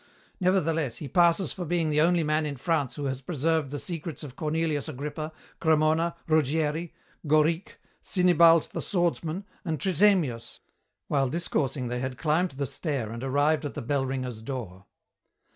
[0.39, 4.23] Nevertheless he passes for being the only man in France who has preserved the secrets
[4.23, 6.91] of Cornelius Agrippa, Cremona, Ruggieri,
[7.27, 10.61] Gauric, Sinibald the Swordsman, and Tritemius."
[11.07, 14.87] While discoursing they had climbed the stair and arrived at the bell ringer's door.